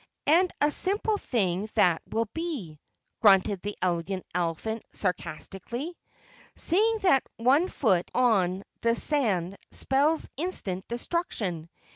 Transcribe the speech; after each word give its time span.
"And 0.25 0.49
a 0.59 0.71
simple 0.71 1.19
thing 1.19 1.69
that 1.75 2.01
will 2.09 2.25
be," 2.33 2.79
grunted 3.21 3.61
the 3.61 3.77
Elegant 3.83 4.25
Elephant 4.33 4.83
sarcastically, 4.91 5.95
"seeing 6.55 6.97
that 7.03 7.21
one 7.37 7.67
foot 7.67 8.09
on 8.15 8.63
the 8.81 8.95
sand 8.95 9.57
spells 9.71 10.27
instant 10.37 10.87
destruction. 10.87 11.69